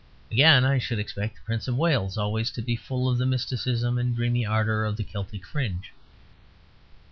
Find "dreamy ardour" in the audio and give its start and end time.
4.15-4.83